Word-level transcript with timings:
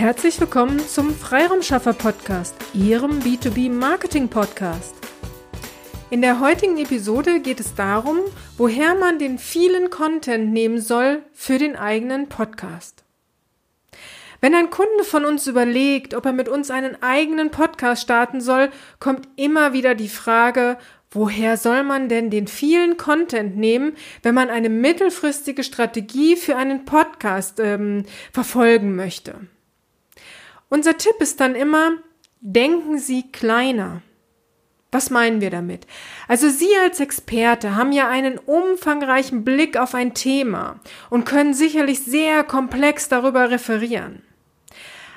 Herzlich 0.00 0.40
willkommen 0.40 0.78
zum 0.78 1.14
Freiraumschaffer 1.14 1.92
Podcast, 1.92 2.54
Ihrem 2.72 3.18
B2B 3.20 3.70
Marketing 3.70 4.28
Podcast. 4.28 4.94
In 6.08 6.22
der 6.22 6.40
heutigen 6.40 6.78
Episode 6.78 7.40
geht 7.40 7.60
es 7.60 7.74
darum, 7.74 8.20
woher 8.56 8.94
man 8.94 9.18
den 9.18 9.36
vielen 9.36 9.90
Content 9.90 10.54
nehmen 10.54 10.80
soll 10.80 11.22
für 11.34 11.58
den 11.58 11.76
eigenen 11.76 12.30
Podcast. 12.30 13.04
Wenn 14.40 14.54
ein 14.54 14.70
Kunde 14.70 15.04
von 15.04 15.26
uns 15.26 15.46
überlegt, 15.46 16.14
ob 16.14 16.24
er 16.24 16.32
mit 16.32 16.48
uns 16.48 16.70
einen 16.70 17.02
eigenen 17.02 17.50
Podcast 17.50 18.00
starten 18.00 18.40
soll, 18.40 18.70
kommt 19.00 19.28
immer 19.36 19.74
wieder 19.74 19.94
die 19.94 20.08
Frage, 20.08 20.78
woher 21.10 21.58
soll 21.58 21.82
man 21.82 22.08
denn 22.08 22.30
den 22.30 22.48
vielen 22.48 22.96
Content 22.96 23.58
nehmen, 23.58 23.92
wenn 24.22 24.34
man 24.34 24.48
eine 24.48 24.70
mittelfristige 24.70 25.62
Strategie 25.62 26.36
für 26.36 26.56
einen 26.56 26.86
Podcast 26.86 27.60
ähm, 27.60 28.06
verfolgen 28.32 28.96
möchte? 28.96 29.34
Unser 30.70 30.96
Tipp 30.96 31.16
ist 31.18 31.40
dann 31.40 31.56
immer, 31.56 31.94
denken 32.40 32.98
Sie 32.98 33.30
kleiner. 33.32 34.02
Was 34.92 35.10
meinen 35.10 35.40
wir 35.40 35.50
damit? 35.50 35.84
Also 36.28 36.48
Sie 36.48 36.68
als 36.82 37.00
Experte 37.00 37.74
haben 37.74 37.90
ja 37.90 38.08
einen 38.08 38.38
umfangreichen 38.38 39.44
Blick 39.44 39.76
auf 39.76 39.96
ein 39.96 40.14
Thema 40.14 40.78
und 41.10 41.26
können 41.26 41.54
sicherlich 41.54 42.00
sehr 42.04 42.44
komplex 42.44 43.08
darüber 43.08 43.50
referieren. 43.50 44.22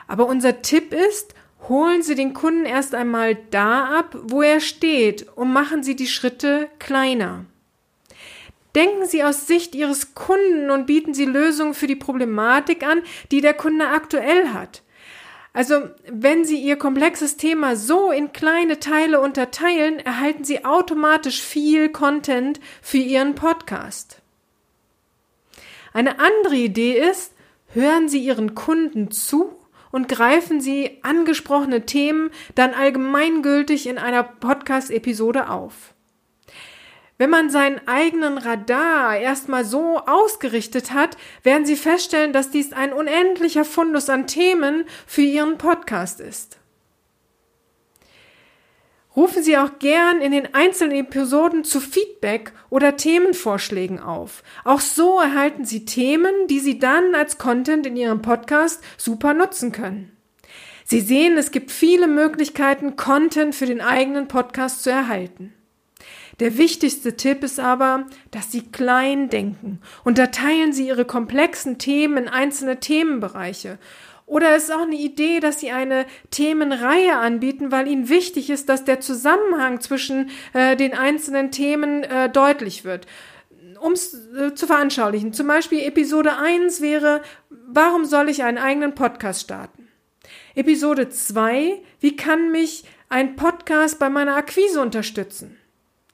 Aber 0.08 0.26
unser 0.26 0.64
Tipp 0.64 0.92
ist, 0.92 1.36
holen 1.70 2.02
Sie 2.02 2.16
den 2.16 2.34
Kunden 2.34 2.66
erst 2.66 2.96
einmal 2.96 3.36
da 3.52 4.00
ab, 4.00 4.18
wo 4.24 4.42
er 4.42 4.60
steht 4.60 5.28
und 5.36 5.54
machen 5.54 5.84
Sie 5.84 5.96
die 5.96 6.08
Schritte 6.08 6.68
kleiner. 6.80 7.46
Denken 8.76 9.06
Sie 9.06 9.24
aus 9.24 9.46
Sicht 9.46 9.76
Ihres 9.76 10.16
Kunden 10.16 10.72
und 10.72 10.88
bieten 10.88 11.14
Sie 11.14 11.26
Lösungen 11.26 11.76
für 11.76 11.86
die 11.86 11.96
Problematik 11.96 12.84
an, 12.84 13.04
die 13.32 13.42
der 13.42 13.54
Kunde 13.54 13.90
aktuell 13.90 14.50
hat. 14.50 14.82
Also, 15.54 15.90
wenn 16.10 16.46
Sie 16.46 16.60
Ihr 16.60 16.78
komplexes 16.78 17.38
Thema 17.38 17.76
so 17.76 18.12
in 18.12 18.34
kleine 18.34 18.80
Teile 18.80 19.22
unterteilen, 19.22 20.00
erhalten 20.00 20.44
Sie 20.44 20.66
automatisch 20.66 21.42
viel 21.44 21.90
Content 21.90 22.60
für 22.82 22.98
Ihren 22.98 23.36
Podcast. 23.36 24.18
Eine 25.94 26.18
andere 26.20 26.56
Idee 26.56 27.00
ist, 27.00 27.34
hören 27.68 28.10
Sie 28.10 28.26
Ihren 28.26 28.56
Kunden 28.56 29.12
zu 29.12 29.56
und 29.92 30.10
greifen 30.10 30.60
Sie 30.60 30.98
angesprochene 31.04 31.86
Themen 31.86 32.32
dann 32.56 32.74
allgemeingültig 32.74 33.86
in 33.86 34.00
einer 34.00 34.24
Podcast-Episode 34.24 35.50
auf. 35.52 35.94
Wenn 37.18 37.30
man 37.30 37.50
seinen 37.50 37.80
eigenen 37.88 38.38
Radar 38.38 39.18
erstmal 39.18 39.66
so 39.66 40.00
ausgerichtet 40.00 40.94
hat, 40.94 41.16
werden 41.44 41.66
Sie 41.66 41.76
feststellen, 41.76 42.34
dass 42.34 42.50
dies 42.50 42.74
ein 42.74 42.92
unendlicher 42.92 43.66
Fundus 43.66 44.10
an 44.10 44.26
Themen 44.26 44.86
für 45.06 45.22
Ihren 45.22 45.58
Podcast 45.58 46.20
ist. 46.20 46.58
Rufen 49.16 49.44
Sie 49.44 49.58
auch 49.58 49.78
gern 49.78 50.22
in 50.22 50.32
den 50.32 50.56
einzelnen 50.56 50.98
Episoden 50.98 51.64
zu 51.64 51.80
Feedback 51.80 52.52
oder 52.72 52.98
Themenvorschlägen 52.98 54.00
auf. 54.00 54.42
Auch 54.64 54.80
so 54.80 55.20
erhalten 55.20 55.66
Sie 55.66 55.86
Themen, 55.86 56.48
die 56.48 56.60
Sie 56.60 56.80
dann 56.80 57.14
als 57.14 57.38
Content 57.38 57.86
in 57.86 57.96
Ihrem 57.96 58.24
Podcast 58.24 58.84
super 58.98 59.36
nutzen 59.36 59.72
können. 59.72 60.18
Sie 60.84 61.00
sehen, 61.00 61.38
es 61.38 61.52
gibt 61.52 61.72
viele 61.72 62.08
Möglichkeiten, 62.08 62.96
Content 62.96 63.54
für 63.54 63.68
den 63.68 63.82
eigenen 63.82 64.28
Podcast 64.28 64.82
zu 64.82 64.90
erhalten. 64.90 65.54
Der 66.40 66.58
wichtigste 66.58 67.16
Tipp 67.16 67.44
ist 67.44 67.60
aber, 67.60 68.08
dass 68.32 68.52
Sie 68.52 68.62
klein 68.62 69.30
denken. 69.30 69.80
Unterteilen 70.04 70.74
Sie 70.74 70.88
Ihre 70.88 71.06
komplexen 71.06 71.78
Themen 71.78 72.18
in 72.18 72.28
einzelne 72.28 72.80
Themenbereiche. 72.80 73.78
Oder 74.26 74.56
es 74.56 74.64
ist 74.64 74.72
auch 74.72 74.82
eine 74.82 74.96
Idee, 74.96 75.40
dass 75.40 75.60
Sie 75.60 75.72
eine 75.72 76.06
Themenreihe 76.32 77.18
anbieten, 77.18 77.72
weil 77.72 77.88
Ihnen 77.88 78.10
wichtig 78.10 78.50
ist, 78.50 78.70
dass 78.70 78.86
der 78.86 79.00
Zusammenhang 79.00 79.82
zwischen 79.82 80.32
äh, 80.54 80.76
den 80.76 80.94
einzelnen 80.94 81.52
Themen 81.52 82.04
äh, 82.04 82.30
deutlich 82.30 82.84
wird. 82.84 83.06
Um 83.80 83.92
es 83.92 84.14
äh, 84.34 84.56
zu 84.56 84.66
veranschaulichen, 84.66 85.34
zum 85.34 85.48
Beispiel 85.48 85.82
Episode 85.82 86.38
1 86.38 86.80
wäre, 86.80 87.22
warum 87.50 88.06
soll 88.06 88.30
ich 88.30 88.44
einen 88.44 88.58
eigenen 88.58 88.96
Podcast 88.96 89.42
starten? 89.42 89.90
Episode 90.56 91.10
2, 91.10 91.82
wie 92.00 92.16
kann 92.16 92.52
mich 92.52 92.86
ein 93.10 93.36
Podcast 93.36 94.00
bei 94.00 94.10
meiner 94.10 94.36
Akquise 94.36 94.82
unterstützen? 94.82 95.58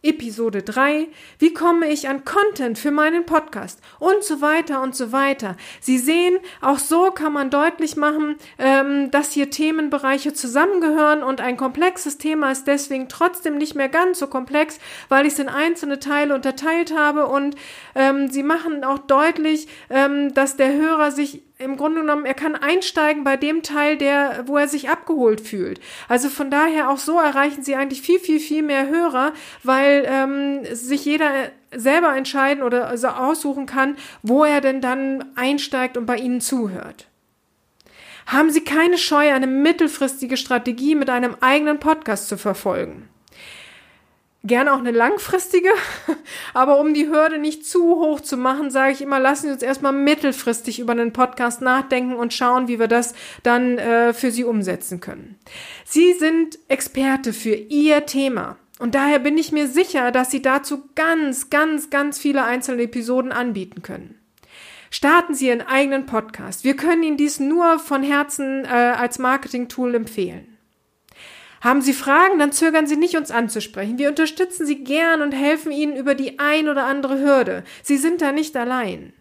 Episode 0.01 0.63
3, 0.63 1.09
wie 1.39 1.53
komme 1.53 1.87
ich 1.87 2.07
an 2.07 2.23
Content 2.23 2.79
für 2.79 2.91
meinen 2.91 3.25
Podcast 3.25 3.81
und 3.99 4.23
so 4.23 4.39
weiter 4.39 4.81
und 4.81 4.95
so 4.95 5.11
weiter. 5.11 5.57
Sie 5.81 5.97
sehen, 5.97 6.37
auch 6.61 6.79
so 6.79 7.11
kann 7.11 7.33
man 7.33 7.49
deutlich 7.49 7.97
machen, 7.97 8.37
ähm, 8.57 9.11
dass 9.11 9.33
hier 9.33 9.49
Themenbereiche 9.49 10.31
zusammengehören 10.31 11.21
und 11.21 11.41
ein 11.41 11.57
komplexes 11.57 12.17
Thema 12.17 12.51
ist 12.51 12.65
deswegen 12.65 13.09
trotzdem 13.09 13.57
nicht 13.57 13.75
mehr 13.75 13.89
ganz 13.89 14.19
so 14.19 14.27
komplex, 14.27 14.79
weil 15.09 15.25
ich 15.25 15.33
es 15.33 15.39
in 15.39 15.49
einzelne 15.49 15.99
Teile 15.99 16.33
unterteilt 16.33 16.95
habe 16.95 17.27
und 17.27 17.55
ähm, 17.93 18.29
sie 18.29 18.43
machen 18.43 18.85
auch 18.85 18.99
deutlich, 18.99 19.67
ähm, 19.89 20.33
dass 20.33 20.55
der 20.55 20.73
Hörer 20.73 21.11
sich 21.11 21.41
im 21.59 21.75
Grunde 21.75 22.02
genommen, 22.02 22.25
er 22.25 22.34
kann 22.34 22.56
einsteigen 22.56 23.25
bei 23.25 23.36
dem 23.36 23.64
Teil, 23.64 23.97
der, 23.97 24.44
wo 24.47 24.58
er 24.58 24.70
sich 24.70 24.90
abgeholt 24.90 25.42
fühlt. 25.42 25.81
Also 26.08 26.30
von 26.30 26.50
daher 26.50 26.90
auch 26.90 26.97
so 26.97 27.20
erreichen 27.20 27.64
sie 27.64 27.75
eigentlich 27.75 28.02
viel, 28.02 28.20
viel, 28.20 28.40
viel 28.40 28.64
mehr 28.64 28.88
Hörer, 28.88 29.34
weil 29.64 30.06
ähm, 30.08 30.62
sich 30.74 31.03
jeder 31.03 31.30
selber 31.75 32.16
entscheiden 32.16 32.64
oder 32.64 32.88
also 32.88 33.09
aussuchen 33.09 33.66
kann, 33.66 33.97
wo 34.24 34.46
er 34.46 34.62
denn 34.62 34.80
dann 34.80 35.25
einsteigt 35.36 35.97
und 35.97 36.06
bei 36.06 36.16
ihnen 36.16 36.40
zuhört. 36.40 37.08
Haben 38.26 38.52
Sie 38.52 38.64
keine 38.64 38.97
Scheu, 38.97 39.34
eine 39.34 39.47
mittelfristige 39.47 40.38
Strategie 40.38 40.96
mit 40.96 41.09
einem 41.09 41.36
eigenen 41.41 41.80
Podcast 41.80 42.30
zu 42.30 42.38
verfolgen? 42.38 43.09
Gerne 44.45 44.73
auch 44.73 44.79
eine 44.79 44.91
langfristige, 44.91 45.69
aber 46.53 46.79
um 46.79 46.94
die 46.94 47.07
Hürde 47.07 47.39
nicht 47.39 47.66
zu 47.66 47.97
hoch 47.97 48.22
zu 48.22 48.38
machen, 48.38 48.72
sage 48.72 48.94
ich 48.94 49.01
immer, 49.01 49.19
lassen 49.19 49.47
Sie 49.47 49.51
uns 49.51 49.61
erstmal 49.61 49.91
mittelfristig 49.91 50.79
über 50.79 50.94
einen 50.94 51.11
Podcast 51.11 51.61
nachdenken 51.61 52.16
und 52.16 52.33
schauen, 52.33 52.69
wie 52.69 52.79
wir 52.79 52.88
das 52.88 53.13
dann 53.44 53.78
äh, 53.78 54.13
für 54.13 54.31
Sie 54.31 54.45
umsetzen 54.45 55.01
können. 55.01 55.38
Sie 55.83 56.13
sind 56.13 56.57
Experte 56.69 57.33
für 57.33 57.53
Ihr 57.53 58.05
Thema. 58.05 58.57
Und 58.79 58.95
daher 58.95 59.19
bin 59.19 59.38
ich 59.38 59.51
mir 59.51 59.67
sicher, 59.67 60.11
dass 60.11 60.31
Sie 60.31 60.41
dazu 60.41 60.83
ganz, 60.95 61.49
ganz, 61.49 61.89
ganz 61.89 62.17
viele 62.17 62.45
einzelne 62.45 62.83
Episoden 62.83 63.33
anbieten 63.33 63.81
können. 63.81 64.16
Starten 64.89 65.35
Sie 65.35 65.47
Ihren 65.47 65.61
eigenen 65.61 66.05
Podcast. 66.05 66.63
Wir 66.63 66.78
können 66.78 67.03
Ihnen 67.03 67.17
dies 67.17 67.41
nur 67.41 67.78
von 67.78 68.03
Herzen 68.03 68.63
äh, 68.63 68.69
als 68.69 69.19
Marketing-Tool 69.19 69.95
empfehlen. 69.95 70.48
Haben 71.62 71.81
Sie 71.81 71.94
Fragen, 71.94 72.40
dann 72.40 72.52
zögern 72.52 72.88
Sie 72.88 72.96
nicht, 72.96 73.18
uns 73.18 73.31
anzusprechen. 73.31 73.97
Wir 73.97 74.09
unterstützen 74.09 74.66
Sie 74.66 74.84
gern 74.84 75.22
und 75.22 75.31
helfen 75.31 75.72
Ihnen 75.72 75.96
über 75.96 76.16
die 76.16 76.40
ein 76.40 76.70
oder 76.70 76.86
andere 76.86 77.20
Hürde. 77.20 77.64
Sie 77.84 77.97
sind 77.97 78.22
da 78.22 78.31
nicht 78.31 78.56
allein. 78.56 79.14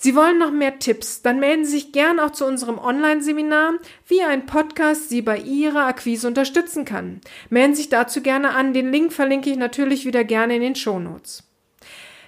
Sie 0.00 0.14
wollen 0.14 0.38
noch 0.38 0.52
mehr 0.52 0.78
Tipps, 0.78 1.22
dann 1.22 1.40
melden 1.40 1.64
Sie 1.64 1.72
sich 1.72 1.92
gern 1.92 2.20
auch 2.20 2.30
zu 2.30 2.46
unserem 2.46 2.78
Online-Seminar, 2.78 3.74
wie 4.06 4.22
ein 4.22 4.46
Podcast 4.46 5.08
Sie 5.08 5.22
bei 5.22 5.38
Ihrer 5.38 5.86
Akquise 5.86 6.28
unterstützen 6.28 6.84
kann. 6.84 7.20
Melden 7.50 7.74
Sie 7.74 7.82
sich 7.82 7.90
dazu 7.90 8.22
gerne 8.22 8.54
an. 8.54 8.72
Den 8.72 8.92
Link 8.92 9.12
verlinke 9.12 9.50
ich 9.50 9.56
natürlich 9.56 10.06
wieder 10.06 10.22
gerne 10.22 10.54
in 10.54 10.62
den 10.62 10.76
Shownotes. 10.76 11.42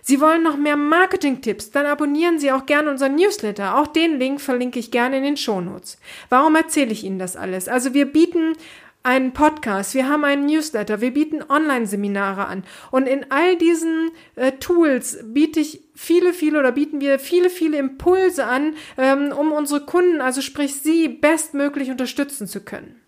Sie 0.02 0.20
wollen 0.20 0.42
noch 0.42 0.56
mehr 0.56 0.76
Marketing-Tipps? 0.76 1.70
Dann 1.70 1.86
abonnieren 1.86 2.40
Sie 2.40 2.50
auch 2.50 2.66
gerne 2.66 2.90
unseren 2.90 3.14
Newsletter. 3.14 3.78
Auch 3.78 3.86
den 3.86 4.18
Link 4.18 4.40
verlinke 4.40 4.80
ich 4.80 4.90
gerne 4.90 5.18
in 5.18 5.22
den 5.22 5.36
Shownotes. 5.36 5.98
Warum 6.28 6.56
erzähle 6.56 6.90
ich 6.90 7.04
Ihnen 7.04 7.20
das 7.20 7.36
alles? 7.36 7.68
Also 7.68 7.94
wir 7.94 8.06
bieten 8.06 8.54
einen 9.02 9.32
Podcast, 9.32 9.94
wir 9.94 10.08
haben 10.08 10.24
einen 10.24 10.46
Newsletter, 10.46 11.00
wir 11.00 11.12
bieten 11.12 11.42
Online-Seminare 11.48 12.46
an. 12.46 12.64
Und 12.90 13.06
in 13.06 13.26
all 13.30 13.56
diesen 13.56 14.10
äh, 14.36 14.52
Tools 14.52 15.18
biete 15.24 15.60
ich 15.60 15.80
viele, 15.94 16.32
viele 16.34 16.58
oder 16.58 16.72
bieten 16.72 17.00
wir 17.00 17.18
viele, 17.18 17.48
viele 17.48 17.78
Impulse 17.78 18.44
an, 18.44 18.74
ähm, 18.98 19.32
um 19.32 19.52
unsere 19.52 19.86
Kunden, 19.86 20.20
also 20.20 20.42
sprich 20.42 20.74
Sie, 20.76 21.08
bestmöglich 21.08 21.90
unterstützen 21.90 22.46
zu 22.46 22.60
können. 22.60 23.00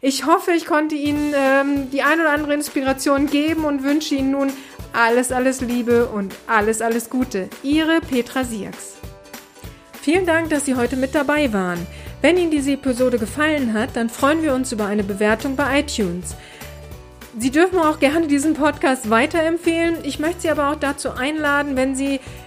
Ich 0.00 0.24
hoffe, 0.24 0.52
ich 0.52 0.66
konnte 0.66 0.94
Ihnen 0.94 1.34
ähm, 1.34 1.90
die 1.90 2.02
ein 2.02 2.20
oder 2.20 2.30
andere 2.30 2.54
Inspiration 2.54 3.26
geben 3.26 3.64
und 3.64 3.82
wünsche 3.82 4.14
Ihnen 4.14 4.30
nun 4.30 4.52
alles, 4.92 5.32
alles 5.32 5.60
Liebe 5.60 6.06
und 6.06 6.34
alles, 6.46 6.80
alles 6.80 7.10
Gute. 7.10 7.48
Ihre 7.64 8.00
Petra 8.00 8.44
Sierks. 8.44 8.94
Vielen 10.00 10.26
Dank, 10.26 10.50
dass 10.50 10.64
Sie 10.64 10.76
heute 10.76 10.94
mit 10.96 11.16
dabei 11.16 11.52
waren. 11.52 11.84
Wenn 12.22 12.38
Ihnen 12.38 12.50
diese 12.50 12.72
Episode 12.72 13.18
gefallen 13.18 13.74
hat, 13.74 13.94
dann 13.94 14.08
freuen 14.08 14.42
wir 14.42 14.54
uns 14.54 14.72
über 14.72 14.86
eine 14.86 15.04
Bewertung 15.04 15.54
bei 15.56 15.80
iTunes. 15.80 16.34
Sie 17.38 17.50
dürfen 17.50 17.78
auch 17.78 17.98
gerne 17.98 18.26
diesen 18.26 18.54
Podcast 18.54 19.10
weiterempfehlen. 19.10 19.96
Ich 20.04 20.18
möchte 20.18 20.42
Sie 20.42 20.50
aber 20.50 20.70
auch 20.70 20.76
dazu 20.76 21.10
einladen, 21.10 21.76
wenn 21.76 21.94
Sie 21.94 22.20